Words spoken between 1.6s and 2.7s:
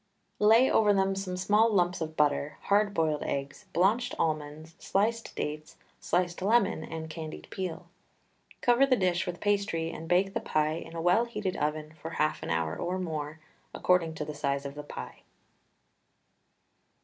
lumps of butter,